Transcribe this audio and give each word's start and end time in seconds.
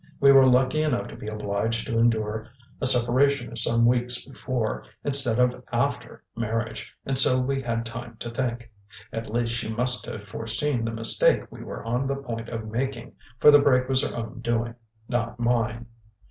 We 0.19 0.31
were 0.31 0.47
lucky 0.47 0.81
enough 0.81 1.09
to 1.09 1.15
be 1.15 1.27
obliged 1.27 1.85
to 1.85 1.99
endure 1.99 2.47
a 2.81 2.87
separation 2.87 3.51
of 3.51 3.59
some 3.59 3.85
weeks 3.85 4.25
before, 4.25 4.83
instead 5.03 5.37
of 5.37 5.63
after, 5.71 6.23
marriage; 6.35 6.91
and 7.05 7.15
so 7.19 7.39
we 7.39 7.61
had 7.61 7.85
time 7.85 8.15
to 8.17 8.31
think. 8.31 8.71
At 9.13 9.29
least, 9.29 9.53
she 9.53 9.69
must 9.69 10.07
have 10.07 10.23
foreseen 10.27 10.85
the 10.85 10.91
mistake 10.91 11.43
we 11.51 11.63
were 11.63 11.83
on 11.85 12.07
the 12.07 12.15
point 12.15 12.49
of 12.49 12.67
making, 12.67 13.13
for 13.39 13.51
the 13.51 13.59
break 13.59 13.87
was 13.87 14.01
her 14.01 14.11
own 14.17 14.39
doing 14.39 14.73
not 15.07 15.39
mine." 15.39 15.85